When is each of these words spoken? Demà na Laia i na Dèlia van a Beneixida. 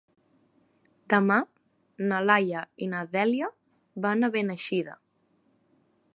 Demà 1.13 1.37
na 2.13 2.23
Laia 2.31 2.65
i 2.87 2.91
na 2.95 3.05
Dèlia 3.17 3.53
van 4.09 4.23
a 4.23 4.33
Beneixida. 4.39 4.99